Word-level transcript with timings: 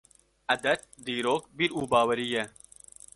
Edet, 0.53 0.81
dîrok, 1.05 1.43
bîr 1.57 1.71
û 1.79 1.81
bawerî 1.91 2.27
ye. 2.33 2.43